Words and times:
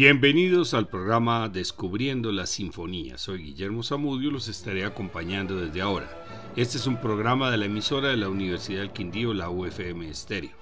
Bienvenidos 0.00 0.74
al 0.74 0.86
programa 0.86 1.48
Descubriendo 1.48 2.30
la 2.30 2.46
Sinfonía. 2.46 3.18
Soy 3.18 3.42
Guillermo 3.42 3.82
Zamudio, 3.82 4.30
los 4.30 4.46
estaré 4.46 4.84
acompañando 4.84 5.56
desde 5.56 5.80
ahora. 5.80 6.08
Este 6.54 6.78
es 6.78 6.86
un 6.86 7.00
programa 7.00 7.50
de 7.50 7.56
la 7.56 7.64
emisora 7.64 8.10
de 8.10 8.16
la 8.16 8.28
Universidad 8.28 8.82
del 8.82 8.92
Quindío, 8.92 9.34
la 9.34 9.50
UFM 9.50 10.08
Estéreo. 10.08 10.52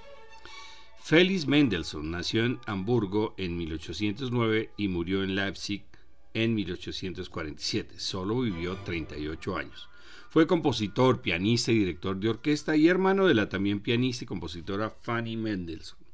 Félix 1.02 1.46
Mendelssohn 1.46 2.11
nació 2.11 2.46
en 2.46 2.61
Hamburgo 2.64 3.34
en 3.37 3.59
1809 3.59 4.70
y 4.79 4.88
murió 4.88 5.23
en 5.23 5.34
Leipzig 5.34 5.84
en 6.32 6.55
1847. 6.55 8.00
Solo 8.00 8.41
vivió 8.41 8.77
38 8.87 9.55
años. 9.55 9.91
Fue 10.30 10.47
compositor, 10.47 11.20
pianista 11.20 11.73
y 11.73 11.80
director 11.80 12.16
de 12.16 12.30
orquesta 12.30 12.75
y 12.75 12.89
hermano 12.89 13.27
de 13.27 13.34
la 13.34 13.50
también 13.50 13.80
pianista 13.80 14.25
y 14.25 14.28
compositora 14.28 14.89
Fanny 14.89 15.37
Mendelssohn. 15.37 16.05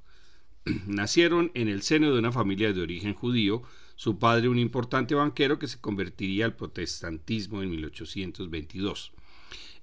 Nacieron 0.86 1.50
en 1.54 1.68
el 1.68 1.82
seno 1.82 2.12
de 2.12 2.18
una 2.18 2.32
familia 2.32 2.72
de 2.72 2.82
origen 2.82 3.14
judío, 3.14 3.62
su 3.96 4.18
padre 4.18 4.48
un 4.48 4.58
importante 4.58 5.14
banquero 5.14 5.58
que 5.58 5.68
se 5.68 5.80
convertiría 5.80 6.44
al 6.44 6.56
protestantismo 6.56 7.62
en 7.62 7.70
1822. 7.70 9.12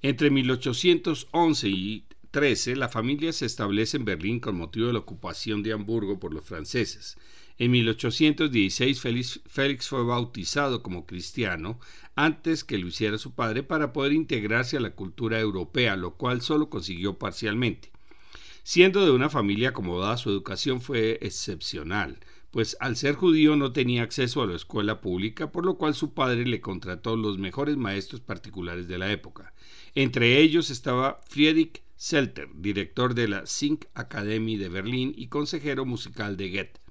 Entre 0.02 0.30
1811 0.30 1.70
y 1.70 2.06
13, 2.32 2.76
la 2.76 2.90
familia 2.90 3.34
se 3.34 3.46
establece 3.46 3.98
en 3.98 4.06
Berlín 4.06 4.40
con 4.40 4.56
motivo 4.56 4.88
de 4.88 4.94
la 4.94 5.00
ocupación 5.00 5.64
de 5.64 5.74
Hamburgo 5.74 6.20
por 6.20 6.34
los 6.34 6.46
franceses. 6.46 7.18
En 7.58 7.72
1816 7.72 9.02
Félix, 9.02 9.88
fue 9.90 10.04
bautizado 10.04 10.82
como 10.82 11.06
cristiano 11.06 11.80
antes 12.16 12.64
que 12.64 12.78
lo 12.78 12.88
hiciera 12.88 13.18
su 13.18 13.34
padre 13.34 13.64
para 13.64 13.92
poder 13.92 14.14
integrarse 14.14 14.78
a 14.78 14.80
la 14.80 14.92
cultura 14.92 15.40
europea, 15.40 15.98
lo 15.98 16.16
cual 16.16 16.42
solo 16.42 16.70
consiguió 16.70 17.18
parcialmente. 17.18 17.92
Siendo 18.64 19.06
de 19.06 19.12
una 19.12 19.30
familia 19.30 19.70
acomodada, 19.70 20.18
su 20.18 20.30
educación 20.30 20.82
fue 20.82 21.18
excepcional, 21.22 22.20
pues 22.52 22.78
al 22.80 22.96
ser 22.96 23.16
judío 23.16 23.56
no 23.56 23.72
tenía 23.74 24.04
acceso 24.04 24.42
a 24.42 24.48
la 24.48 24.56
escuela 24.56 25.02
pública, 25.02 25.52
por 25.52 25.66
lo 25.66 25.78
cual 25.78 25.94
su 25.94 26.14
padre 26.14 26.46
le 26.46 26.62
contrató 26.62 27.16
los 27.16 27.38
mejores 27.38 27.78
maestros 27.78 28.22
particulares 28.22 28.88
de 28.88 28.98
la 28.98 29.12
época. 29.12 29.54
Entre 29.96 30.40
ellos 30.40 30.70
estaba 30.70 31.22
Friedrich 31.28 31.84
Selter, 31.96 32.50
director 32.56 33.14
de 33.14 33.28
la 33.28 33.46
Sing 33.46 33.80
Academy 33.94 34.58
de 34.58 34.70
Berlín 34.70 35.14
y 35.16 35.28
consejero 35.28 35.86
musical 35.86 36.38
de 36.38 36.50
Goethe. 36.50 36.89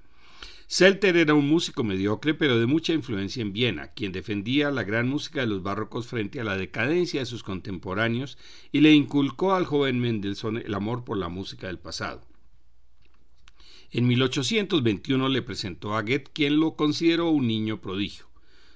Selter 0.71 1.17
era 1.17 1.33
un 1.33 1.47
músico 1.47 1.83
mediocre 1.83 2.35
pero 2.35 2.59
de 2.59 2.67
mucha 2.67 2.93
influencia 2.93 3.41
en 3.41 3.53
Viena, 3.53 3.87
quien 3.93 4.11
defendía 4.11 4.69
la 4.69 4.83
gran 4.83 5.09
música 5.09 5.39
de 5.39 5.47
los 5.47 5.63
barrocos 5.63 6.05
frente 6.05 6.39
a 6.39 6.43
la 6.43 6.57
decadencia 6.57 7.21
de 7.21 7.25
sus 7.25 7.41
contemporáneos 7.41 8.37
y 8.71 8.81
le 8.81 8.93
inculcó 8.93 9.55
al 9.55 9.65
joven 9.65 9.99
Mendelssohn 9.99 10.57
el 10.57 10.75
amor 10.75 11.03
por 11.03 11.17
la 11.17 11.27
música 11.27 11.65
del 11.65 11.79
pasado. 11.79 12.21
En 13.89 14.05
1821 14.05 15.27
le 15.29 15.41
presentó 15.41 15.95
a 15.95 16.03
Goethe, 16.03 16.29
quien 16.33 16.59
lo 16.59 16.75
consideró 16.75 17.31
un 17.31 17.47
niño 17.47 17.81
prodigio. 17.81 18.27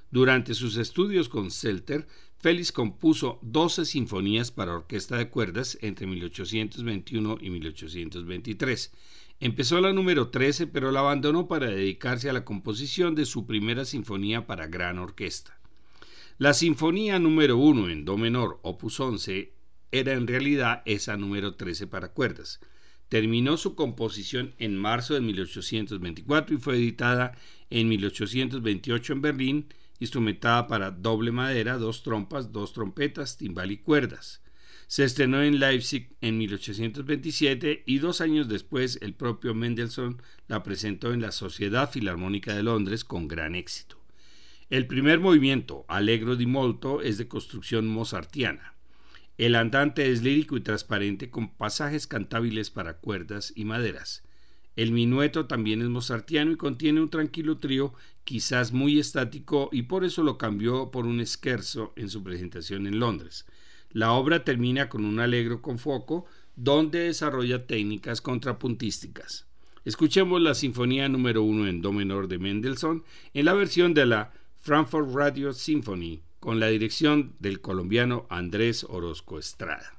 Durante 0.09 0.55
sus 0.55 0.77
estudios 0.77 1.29
con 1.29 1.51
Selter, 1.51 2.07
Félix 2.39 2.71
compuso 2.71 3.37
12 3.43 3.85
sinfonías 3.85 4.49
para 4.49 4.73
orquesta 4.73 5.15
de 5.17 5.29
cuerdas 5.29 5.77
entre 5.83 6.07
1821 6.07 7.37
y 7.39 7.51
1823 7.51 8.91
Empezó 9.39 9.81
la 9.81 9.91
número 9.91 10.29
13, 10.29 10.67
pero 10.67 10.91
la 10.91 11.01
abandonó 11.01 11.47
para 11.47 11.67
dedicarse 11.67 12.29
a 12.29 12.33
la 12.33 12.45
composición 12.45 13.15
de 13.15 13.25
su 13.25 13.45
primera 13.45 13.85
sinfonía 13.85 14.47
para 14.47 14.67
gran 14.67 14.99
orquesta. 14.99 15.59
La 16.37 16.53
sinfonía 16.53 17.19
número 17.19 17.57
1 17.57 17.89
en 17.89 18.05
do 18.05 18.17
menor, 18.17 18.59
opus 18.63 18.99
11, 18.99 19.53
era 19.91 20.13
en 20.13 20.27
realidad 20.27 20.81
esa 20.85 21.17
número 21.17 21.55
13 21.55 21.87
para 21.87 22.09
cuerdas. 22.13 22.59
Terminó 23.09 23.57
su 23.57 23.75
composición 23.75 24.55
en 24.57 24.75
marzo 24.75 25.13
de 25.13 25.21
1824 25.21 26.55
y 26.55 26.59
fue 26.59 26.75
editada 26.75 27.37
en 27.69 27.89
1828 27.89 29.13
en 29.13 29.21
Berlín, 29.21 29.67
instrumentada 29.99 30.67
para 30.67 30.91
doble 30.91 31.31
madera, 31.31 31.77
dos 31.77 32.01
trompas, 32.01 32.51
dos 32.51 32.73
trompetas, 32.73 33.37
timbal 33.37 33.71
y 33.71 33.77
cuerdas. 33.77 34.42
Se 34.87 35.03
estrenó 35.03 35.41
en 35.41 35.59
Leipzig 35.59 36.15
en 36.21 36.37
1827 36.37 37.83
y 37.85 37.97
dos 37.99 38.21
años 38.21 38.47
después 38.47 38.99
el 39.01 39.13
propio 39.13 39.53
Mendelssohn 39.53 40.21
la 40.47 40.63
presentó 40.63 41.13
en 41.13 41.21
la 41.21 41.31
Sociedad 41.31 41.89
Filarmónica 41.89 42.53
de 42.53 42.63
Londres 42.63 43.03
con 43.03 43.27
gran 43.27 43.55
éxito. 43.55 43.99
El 44.69 44.87
primer 44.87 45.19
movimiento, 45.19 45.85
Allegro 45.87 46.35
di 46.35 46.45
molto, 46.45 47.01
es 47.01 47.17
de 47.17 47.27
construcción 47.27 47.87
mozartiana. 47.87 48.73
El 49.37 49.55
andante 49.55 50.11
es 50.11 50.21
lírico 50.21 50.57
y 50.57 50.61
transparente 50.61 51.29
con 51.29 51.55
pasajes 51.55 52.07
cantables 52.07 52.69
para 52.69 52.97
cuerdas 52.97 53.51
y 53.55 53.65
maderas. 53.65 54.23
El 54.75 54.91
minueto 54.91 55.45
también 55.45 55.81
es 55.81 55.89
mozartiano 55.89 56.51
y 56.51 56.55
contiene 56.55 57.01
un 57.01 57.09
tranquilo 57.09 57.57
trío, 57.57 57.93
quizás 58.23 58.71
muy 58.71 58.99
estático, 58.99 59.69
y 59.71 59.83
por 59.83 60.03
eso 60.03 60.23
lo 60.23 60.37
cambió 60.37 60.89
por 60.89 61.05
un 61.05 61.23
scherzo 61.25 61.93
en 61.95 62.09
su 62.09 62.23
presentación 62.23 62.87
en 62.87 62.99
Londres. 62.99 63.45
La 63.93 64.13
obra 64.13 64.43
termina 64.43 64.89
con 64.89 65.05
un 65.05 65.19
alegro 65.19 65.61
con 65.61 65.79
foco 65.79 66.25
donde 66.55 66.99
desarrolla 66.99 67.65
técnicas 67.65 68.21
contrapuntísticas. 68.21 69.45
Escuchemos 69.85 70.41
la 70.41 70.55
Sinfonía 70.55 71.09
número 71.09 71.43
1 71.43 71.67
en 71.67 71.81
Do 71.81 71.93
menor 71.93 72.27
de 72.27 72.39
Mendelssohn 72.39 73.03
en 73.33 73.45
la 73.45 73.53
versión 73.53 73.93
de 73.93 74.05
la 74.05 74.33
Frankfurt 74.61 75.13
Radio 75.13 75.53
Symphony 75.53 76.21
con 76.39 76.59
la 76.59 76.67
dirección 76.67 77.35
del 77.39 77.61
colombiano 77.61 78.25
Andrés 78.29 78.85
Orozco 78.89 79.39
Estrada. 79.39 79.97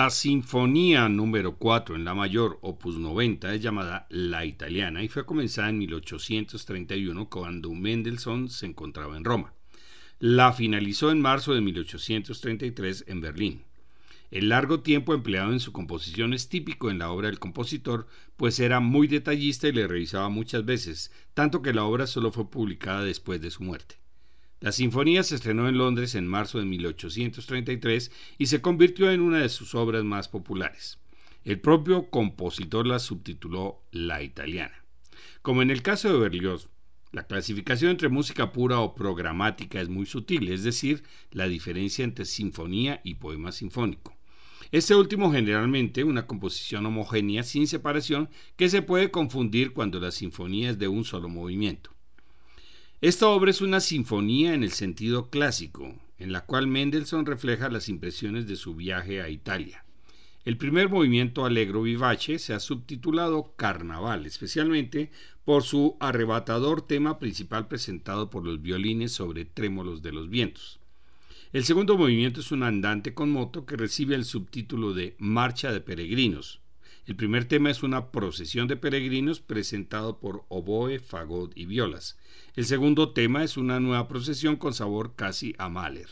La 0.00 0.08
Sinfonía 0.08 1.10
número 1.10 1.56
4 1.56 1.94
en 1.94 2.06
la 2.06 2.14
mayor, 2.14 2.58
opus 2.62 2.96
90, 2.96 3.54
es 3.54 3.60
llamada 3.60 4.06
La 4.08 4.46
Italiana 4.46 5.02
y 5.02 5.08
fue 5.08 5.26
comenzada 5.26 5.68
en 5.68 5.76
1831 5.76 7.28
cuando 7.28 7.70
Mendelssohn 7.70 8.48
se 8.48 8.64
encontraba 8.64 9.18
en 9.18 9.26
Roma. 9.26 9.52
La 10.18 10.54
finalizó 10.54 11.10
en 11.10 11.20
marzo 11.20 11.52
de 11.52 11.60
1833 11.60 13.04
en 13.08 13.20
Berlín. 13.20 13.62
El 14.30 14.48
largo 14.48 14.80
tiempo 14.80 15.12
empleado 15.12 15.52
en 15.52 15.60
su 15.60 15.70
composición 15.70 16.32
es 16.32 16.48
típico 16.48 16.90
en 16.90 16.98
la 16.98 17.10
obra 17.10 17.28
del 17.28 17.38
compositor, 17.38 18.06
pues 18.38 18.58
era 18.58 18.80
muy 18.80 19.06
detallista 19.06 19.68
y 19.68 19.72
le 19.72 19.86
revisaba 19.86 20.30
muchas 20.30 20.64
veces, 20.64 21.12
tanto 21.34 21.60
que 21.60 21.74
la 21.74 21.84
obra 21.84 22.06
solo 22.06 22.32
fue 22.32 22.50
publicada 22.50 23.04
después 23.04 23.42
de 23.42 23.50
su 23.50 23.64
muerte. 23.64 23.99
La 24.60 24.72
sinfonía 24.72 25.22
se 25.22 25.36
estrenó 25.36 25.70
en 25.70 25.78
Londres 25.78 26.14
en 26.14 26.26
marzo 26.26 26.58
de 26.58 26.66
1833 26.66 28.12
y 28.36 28.46
se 28.46 28.60
convirtió 28.60 29.10
en 29.10 29.22
una 29.22 29.38
de 29.38 29.48
sus 29.48 29.74
obras 29.74 30.04
más 30.04 30.28
populares. 30.28 30.98
El 31.44 31.60
propio 31.60 32.10
compositor 32.10 32.86
la 32.86 32.98
subtituló 32.98 33.82
La 33.90 34.22
Italiana. 34.22 34.84
Como 35.40 35.62
en 35.62 35.70
el 35.70 35.80
caso 35.80 36.12
de 36.12 36.18
Berlioz, 36.18 36.68
la 37.10 37.26
clasificación 37.26 37.92
entre 37.92 38.10
música 38.10 38.52
pura 38.52 38.80
o 38.80 38.94
programática 38.94 39.80
es 39.80 39.88
muy 39.88 40.04
sutil, 40.04 40.52
es 40.52 40.62
decir, 40.62 41.04
la 41.30 41.48
diferencia 41.48 42.04
entre 42.04 42.26
sinfonía 42.26 43.00
y 43.02 43.14
poema 43.14 43.52
sinfónico. 43.52 44.14
Este 44.72 44.94
último 44.94 45.32
generalmente 45.32 46.04
una 46.04 46.26
composición 46.26 46.84
homogénea 46.84 47.44
sin 47.44 47.66
separación 47.66 48.28
que 48.56 48.68
se 48.68 48.82
puede 48.82 49.10
confundir 49.10 49.72
cuando 49.72 49.98
la 50.00 50.10
sinfonía 50.10 50.68
es 50.68 50.78
de 50.78 50.88
un 50.88 51.04
solo 51.04 51.30
movimiento. 51.30 51.92
Esta 53.02 53.28
obra 53.28 53.50
es 53.50 53.62
una 53.62 53.80
sinfonía 53.80 54.52
en 54.52 54.62
el 54.62 54.72
sentido 54.72 55.30
clásico, 55.30 55.94
en 56.18 56.32
la 56.32 56.44
cual 56.44 56.66
Mendelssohn 56.66 57.24
refleja 57.24 57.70
las 57.70 57.88
impresiones 57.88 58.46
de 58.46 58.56
su 58.56 58.74
viaje 58.74 59.22
a 59.22 59.30
Italia. 59.30 59.86
El 60.44 60.58
primer 60.58 60.90
movimiento 60.90 61.46
Allegro 61.46 61.80
Vivace 61.80 62.38
se 62.38 62.52
ha 62.52 62.60
subtitulado 62.60 63.54
Carnaval, 63.56 64.26
especialmente 64.26 65.10
por 65.46 65.62
su 65.62 65.96
arrebatador 65.98 66.82
tema 66.82 67.18
principal 67.18 67.68
presentado 67.68 68.28
por 68.28 68.44
los 68.44 68.60
violines 68.60 69.12
sobre 69.12 69.46
trémolos 69.46 70.02
de 70.02 70.12
los 70.12 70.28
vientos. 70.28 70.78
El 71.54 71.64
segundo 71.64 71.96
movimiento 71.96 72.40
es 72.40 72.52
un 72.52 72.62
andante 72.62 73.14
con 73.14 73.30
moto 73.30 73.64
que 73.64 73.78
recibe 73.78 74.14
el 74.14 74.26
subtítulo 74.26 74.92
de 74.92 75.16
Marcha 75.18 75.72
de 75.72 75.80
Peregrinos. 75.80 76.59
El 77.10 77.16
primer 77.16 77.44
tema 77.44 77.72
es 77.72 77.82
una 77.82 78.12
procesión 78.12 78.68
de 78.68 78.76
peregrinos 78.76 79.40
presentado 79.40 80.20
por 80.20 80.44
oboe, 80.48 81.00
fagot 81.00 81.50
y 81.56 81.66
violas. 81.66 82.16
El 82.54 82.64
segundo 82.66 83.10
tema 83.10 83.42
es 83.42 83.56
una 83.56 83.80
nueva 83.80 84.06
procesión 84.06 84.54
con 84.54 84.74
sabor 84.74 85.16
casi 85.16 85.56
a 85.58 85.68
Mahler. 85.68 86.06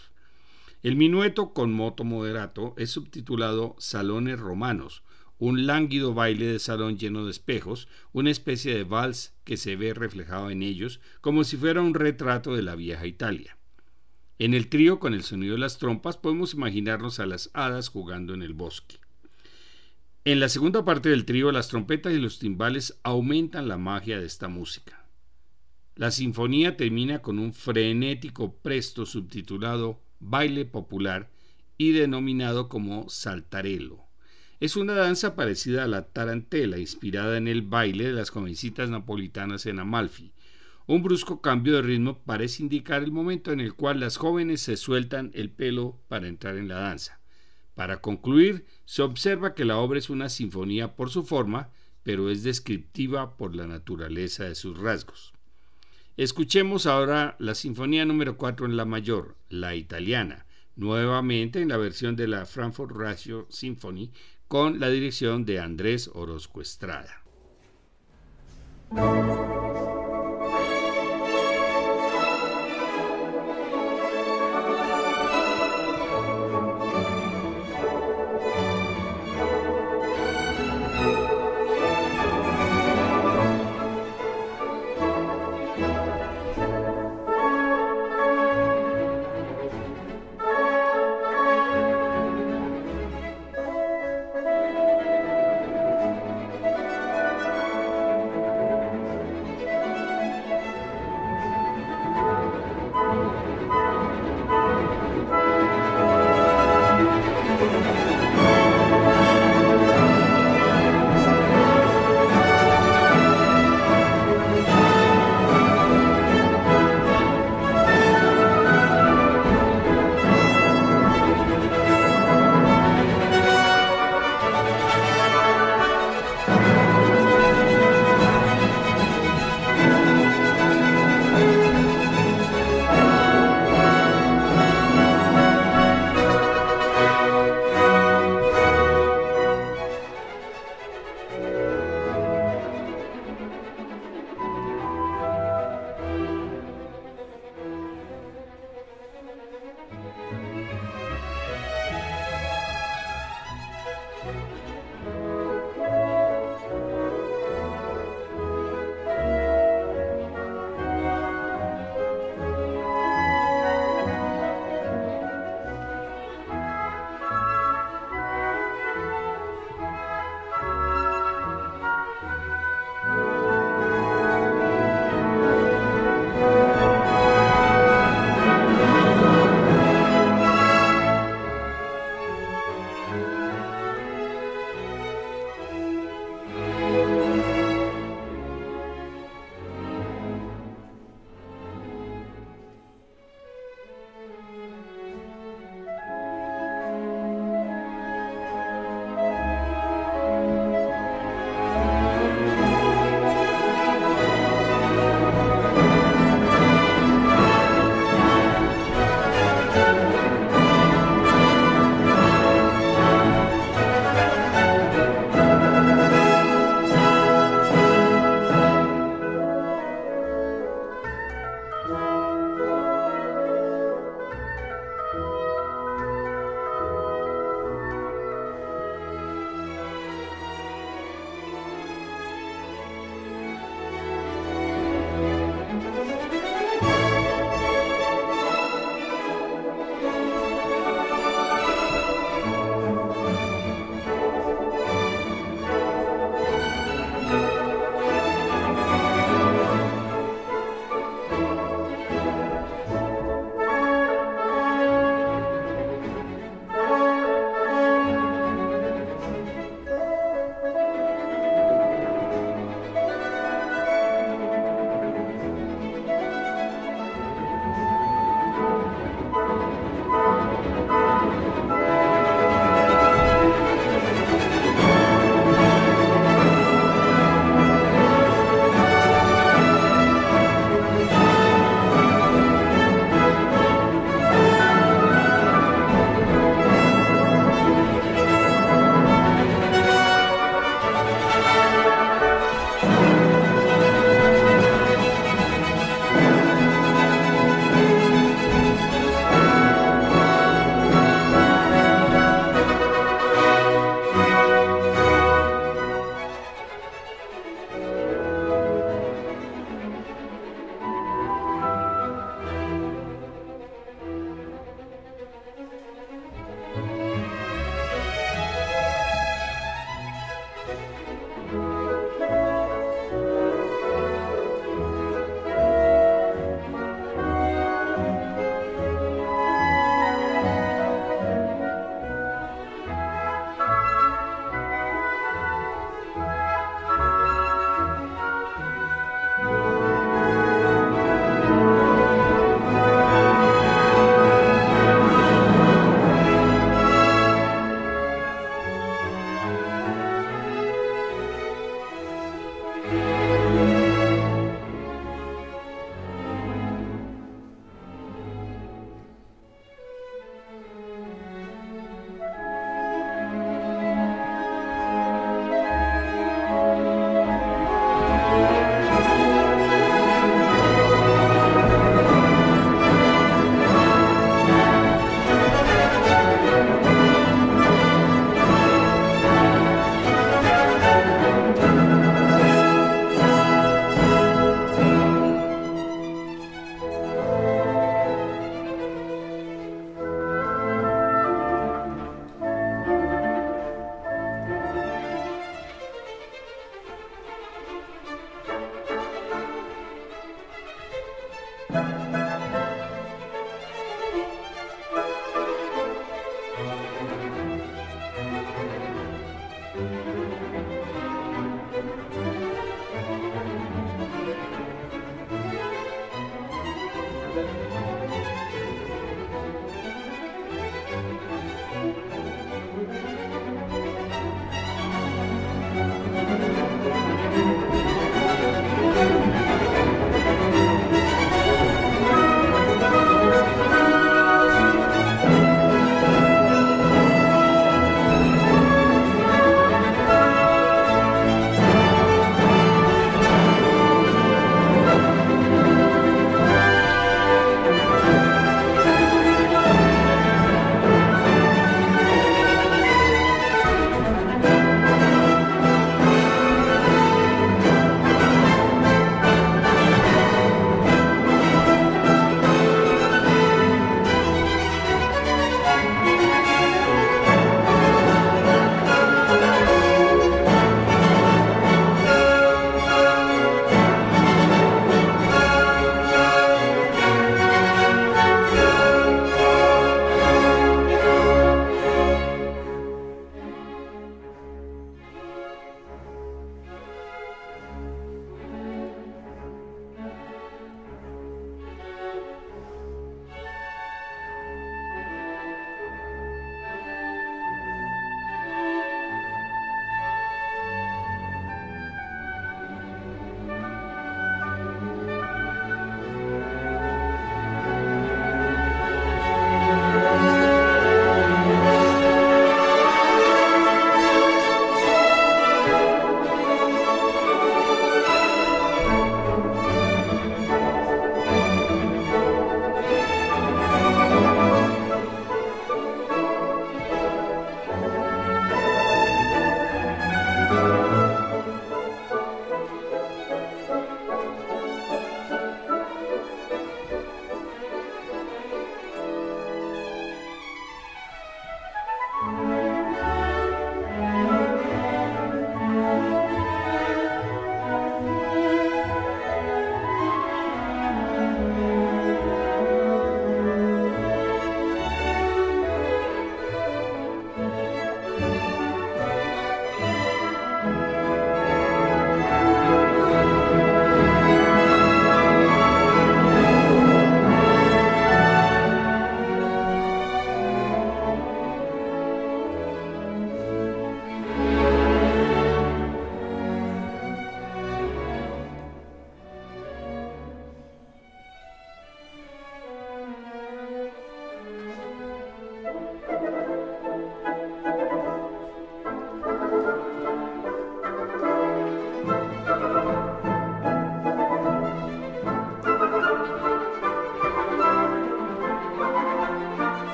El 0.83 0.97
minueto 0.97 1.55
con 1.55 1.73
moto 1.73 2.03
moderato 2.03 2.75
es 2.77 2.91
subtitulado 2.91 3.77
Salones 3.79 4.41
Romanos, 4.41 5.05
un 5.39 5.69
lánguido 5.69 6.15
baile 6.15 6.47
de 6.47 6.59
salón 6.59 6.99
lleno 6.99 7.25
de 7.27 7.31
espejos, 7.31 7.87
una 8.11 8.33
especie 8.33 8.75
de 8.75 8.83
vals 8.83 9.37
que 9.45 9.57
se 9.57 9.77
ve 9.77 9.95
reflejado 9.95 10.51
en 10.51 10.65
ellos 10.65 11.01
como 11.21 11.45
si 11.45 11.57
fuera 11.57 11.81
un 11.81 11.95
retrato 11.95 12.57
de 12.57 12.63
la 12.63 12.75
vieja 12.75 13.07
Italia. 13.07 13.57
En 14.41 14.53
el 14.53 14.67
trío 14.67 14.99
con 14.99 15.15
el 15.15 15.23
sonido 15.23 15.53
de 15.53 15.61
las 15.61 15.79
trompas 15.79 16.17
podemos 16.17 16.55
imaginarnos 16.55 17.21
a 17.21 17.27
las 17.27 17.51
hadas 17.55 17.89
jugando 17.89 18.35
en 18.35 18.43
el 18.43 18.53
bosque. 18.53 18.99
En 20.29 20.41
la 20.41 20.51
segunda 20.51 20.85
parte 20.85 21.09
del 21.09 21.25
trío 21.25 21.51
las 21.53 21.69
trompetas 21.69 22.13
y 22.13 22.19
los 22.19 22.39
timbales 22.39 23.01
aumentan 23.03 23.67
la 23.67 23.79
magia 23.79 24.21
de 24.21 24.27
esta 24.27 24.47
música. 24.47 25.07
La 25.97 26.11
sinfonía 26.11 26.77
termina 26.77 27.23
con 27.23 27.39
un 27.39 27.55
frenético 27.55 28.55
presto 28.57 29.07
subtitulado 29.07 30.03
Baile 30.21 30.67
Popular 30.67 31.31
y 31.79 31.93
denominado 31.93 32.69
como 32.69 33.09
Saltarelo. 33.09 34.05
Es 34.61 34.77
una 34.77 34.93
danza 34.93 35.35
parecida 35.35 35.85
a 35.85 35.89
la 35.89 36.03
tarantela, 36.03 36.77
inspirada 36.77 37.39
en 37.39 37.49
el 37.49 37.63
baile 37.63 38.05
de 38.05 38.13
las 38.13 38.29
jovencitas 38.29 38.91
napolitanas 38.91 39.65
en 39.65 39.79
Amalfi. 39.79 40.35
Un 40.87 41.03
brusco 41.03 41.41
cambio 41.41 41.77
de 41.77 41.81
ritmo 41.81 42.19
parece 42.27 42.63
indicar 42.63 43.03
el 43.03 43.13
momento 43.13 43.51
en 43.51 43.61
el 43.61 43.73
cual 43.73 44.01
las 44.01 44.19
jóvenes 44.19 44.61
se 44.61 44.77
sueltan 44.77 45.31
el 45.33 45.49
pelo 45.49 45.99
para 46.07 46.29
entrar 46.29 46.59
en 46.59 46.69
la 46.69 46.81
danza. 46.81 47.19
Para 47.79 48.01
concluir, 48.01 48.67
se 48.87 49.03
observa 49.03 49.55
que 49.55 49.65
la 49.65 49.79
obra 49.79 50.01
es 50.01 50.11
una 50.11 50.31
sinfonía 50.31 50.97
por 50.97 51.11
su 51.11 51.23
forma, 51.23 51.69
pero 52.03 52.29
es 52.29 52.43
descriptiva 52.43 53.37
por 53.37 53.55
la 53.55 53.69
naturaleza 53.69 54.43
de 54.43 54.57
sus 54.57 54.77
rasgos. 54.77 55.33
Escuchemos 56.17 56.87
ahora 56.87 57.37
la 57.39 57.55
Sinfonía 57.55 58.05
número 58.05 58.37
4 58.37 58.67
en 58.67 58.77
la 58.77 58.85
mayor, 58.85 59.37
la 59.49 59.77
italiana, 59.77 60.45
nuevamente 60.75 61.63
en 61.63 61.69
la 61.69 61.77
versión 61.77 62.17
de 62.17 62.27
la 62.27 62.47
Frankfurt 62.47 62.97
Radio 62.97 63.47
Symphony 63.49 64.11
con 64.49 64.81
la 64.81 64.91
dirección 64.91 65.45
de 65.45 65.61
Andrés 65.61 66.11
Orozco 66.13 66.61
Estrada. 66.61 67.23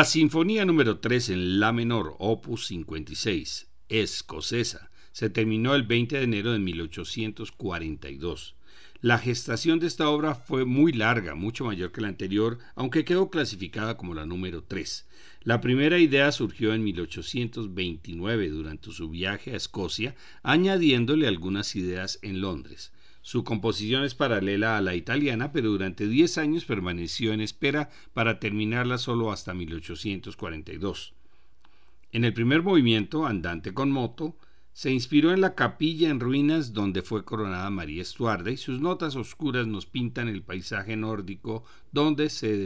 La 0.00 0.06
Sinfonía 0.06 0.64
número 0.64 0.98
3 0.98 1.28
en 1.28 1.60
La 1.60 1.74
menor, 1.74 2.16
opus 2.18 2.68
56, 2.68 3.68
escocesa, 3.90 4.90
se 5.12 5.28
terminó 5.28 5.74
el 5.74 5.82
20 5.82 6.16
de 6.16 6.22
enero 6.22 6.52
de 6.52 6.58
1842. 6.58 8.56
La 9.02 9.18
gestación 9.18 9.78
de 9.78 9.86
esta 9.86 10.08
obra 10.08 10.34
fue 10.34 10.64
muy 10.64 10.92
larga, 10.92 11.34
mucho 11.34 11.66
mayor 11.66 11.92
que 11.92 12.00
la 12.00 12.08
anterior, 12.08 12.60
aunque 12.76 13.04
quedó 13.04 13.28
clasificada 13.28 13.98
como 13.98 14.14
la 14.14 14.24
número 14.24 14.64
3. 14.64 15.06
La 15.42 15.60
primera 15.60 15.98
idea 15.98 16.32
surgió 16.32 16.72
en 16.72 16.82
1829 16.82 18.48
durante 18.48 18.92
su 18.92 19.10
viaje 19.10 19.52
a 19.52 19.56
Escocia, 19.56 20.16
añadiéndole 20.42 21.28
algunas 21.28 21.76
ideas 21.76 22.18
en 22.22 22.40
Londres. 22.40 22.90
Su 23.22 23.44
composición 23.44 24.04
es 24.04 24.14
paralela 24.14 24.76
a 24.76 24.80
la 24.80 24.94
italiana, 24.94 25.52
pero 25.52 25.70
durante 25.70 26.08
10 26.08 26.38
años 26.38 26.64
permaneció 26.64 27.32
en 27.32 27.40
espera 27.40 27.90
para 28.14 28.40
terminarla 28.40 28.98
solo 28.98 29.30
hasta 29.30 29.54
1842. 29.54 31.12
En 32.12 32.24
el 32.24 32.32
primer 32.32 32.62
movimiento, 32.62 33.26
Andante 33.26 33.72
con 33.72 33.90
moto, 33.90 34.36
se 34.72 34.90
inspiró 34.90 35.32
en 35.32 35.40
la 35.40 35.54
capilla 35.54 36.08
en 36.08 36.20
ruinas 36.20 36.72
donde 36.72 37.02
fue 37.02 37.24
coronada 37.24 37.68
María 37.70 38.02
Estuarda 38.02 38.50
y 38.50 38.56
sus 38.56 38.80
notas 38.80 39.16
oscuras 39.16 39.66
nos 39.66 39.84
pintan 39.84 40.28
el 40.28 40.42
paisaje 40.42 40.96
nórdico 40.96 41.64
donde 41.92 42.30
se 42.30 42.56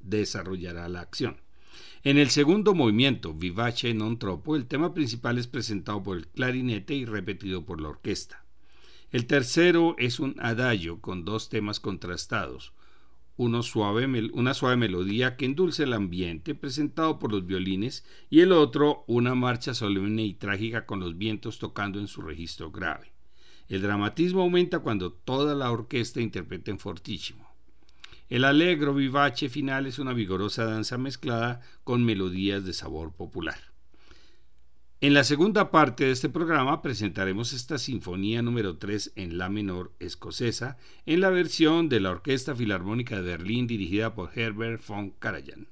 desarrollará 0.00 0.88
la 0.88 1.00
acción. 1.00 1.36
En 2.02 2.16
el 2.16 2.30
segundo 2.30 2.74
movimiento, 2.74 3.34
Vivace 3.34 3.92
non 3.92 4.16
troppo, 4.16 4.56
el 4.56 4.64
tema 4.64 4.94
principal 4.94 5.36
es 5.36 5.46
presentado 5.46 6.02
por 6.02 6.16
el 6.16 6.28
clarinete 6.28 6.94
y 6.94 7.04
repetido 7.04 7.66
por 7.66 7.78
la 7.80 7.90
orquesta. 7.90 8.39
El 9.10 9.26
tercero 9.26 9.96
es 9.98 10.20
un 10.20 10.36
adagio 10.38 11.00
con 11.00 11.24
dos 11.24 11.48
temas 11.48 11.80
contrastados, 11.80 12.72
uno 13.36 13.64
suave, 13.64 14.06
una 14.32 14.54
suave 14.54 14.76
melodía 14.76 15.36
que 15.36 15.46
endulce 15.46 15.82
el 15.82 15.94
ambiente 15.94 16.54
presentado 16.54 17.18
por 17.18 17.32
los 17.32 17.44
violines 17.44 18.04
y 18.28 18.40
el 18.40 18.52
otro 18.52 19.02
una 19.08 19.34
marcha 19.34 19.74
solemne 19.74 20.24
y 20.24 20.34
trágica 20.34 20.86
con 20.86 21.00
los 21.00 21.18
vientos 21.18 21.58
tocando 21.58 21.98
en 21.98 22.06
su 22.06 22.22
registro 22.22 22.70
grave. 22.70 23.12
El 23.68 23.82
dramatismo 23.82 24.42
aumenta 24.42 24.78
cuando 24.78 25.12
toda 25.12 25.56
la 25.56 25.72
orquesta 25.72 26.20
interpreta 26.20 26.70
en 26.70 26.78
fortísimo. 26.78 27.52
El 28.28 28.44
alegro 28.44 28.94
vivace 28.94 29.48
final 29.48 29.86
es 29.86 29.98
una 29.98 30.12
vigorosa 30.12 30.66
danza 30.66 30.98
mezclada 30.98 31.62
con 31.82 32.04
melodías 32.04 32.64
de 32.64 32.74
sabor 32.74 33.12
popular. 33.12 33.69
En 35.02 35.14
la 35.14 35.24
segunda 35.24 35.70
parte 35.70 36.04
de 36.04 36.10
este 36.10 36.28
programa 36.28 36.82
presentaremos 36.82 37.54
esta 37.54 37.78
sinfonía 37.78 38.42
número 38.42 38.76
3 38.76 39.12
en 39.16 39.38
la 39.38 39.48
menor 39.48 39.92
escocesa 39.98 40.76
en 41.06 41.22
la 41.22 41.30
versión 41.30 41.88
de 41.88 42.00
la 42.00 42.10
Orquesta 42.10 42.54
Filarmónica 42.54 43.16
de 43.16 43.22
Berlín 43.22 43.66
dirigida 43.66 44.14
por 44.14 44.30
Herbert 44.38 44.86
von 44.86 45.12
Karajan. 45.12 45.68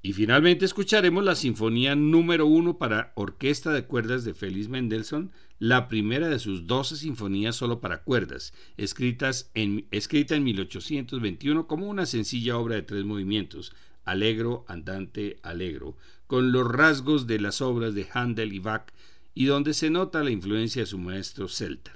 Y 0.00 0.14
finalmente 0.14 0.64
escucharemos 0.64 1.22
la 1.22 1.34
sinfonía 1.34 1.94
número 1.96 2.46
1 2.46 2.78
para 2.78 3.12
orquesta 3.14 3.74
de 3.74 3.84
cuerdas 3.84 4.24
de 4.24 4.32
Félix 4.32 4.70
Mendelssohn, 4.70 5.30
la 5.58 5.86
primera 5.88 6.28
de 6.28 6.38
sus 6.38 6.66
12 6.66 6.96
sinfonías 6.96 7.56
solo 7.56 7.80
para 7.80 8.04
cuerdas, 8.04 8.54
escritas 8.78 9.50
en, 9.52 9.86
escrita 9.90 10.34
en 10.34 10.44
1821 10.44 11.66
como 11.66 11.86
una 11.86 12.06
sencilla 12.06 12.56
obra 12.56 12.76
de 12.76 12.82
tres 12.82 13.04
movimientos, 13.04 13.74
alegro, 14.06 14.64
andante, 14.66 15.38
alegro, 15.42 15.94
con 16.28 16.52
los 16.52 16.70
rasgos 16.70 17.26
de 17.26 17.40
las 17.40 17.60
obras 17.60 17.94
de 17.94 18.06
Handel 18.12 18.52
y 18.52 18.60
Bach 18.60 18.92
y 19.34 19.46
donde 19.46 19.74
se 19.74 19.90
nota 19.90 20.22
la 20.22 20.30
influencia 20.30 20.82
de 20.82 20.86
su 20.86 20.98
maestro 20.98 21.48
Selter. 21.48 21.94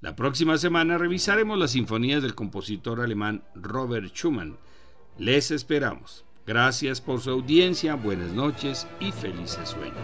La 0.00 0.14
próxima 0.14 0.56
semana 0.58 0.96
revisaremos 0.96 1.58
las 1.58 1.72
sinfonías 1.72 2.22
del 2.22 2.36
compositor 2.36 3.00
alemán 3.00 3.42
Robert 3.54 4.14
Schumann. 4.14 4.56
Les 5.18 5.50
esperamos. 5.50 6.24
Gracias 6.46 7.00
por 7.00 7.20
su 7.20 7.30
audiencia, 7.30 7.96
buenas 7.96 8.32
noches 8.32 8.86
y 9.00 9.10
felices 9.10 9.70
sueños. 9.70 9.98